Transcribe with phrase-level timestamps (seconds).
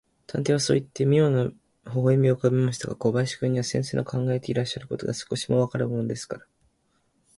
[0.25, 1.43] 探偵はそういって、みょうな
[1.93, 6.45] 微笑をうかべましたが、小林君には、先生の考えていらっしゃることが、少しもわからぬものですから、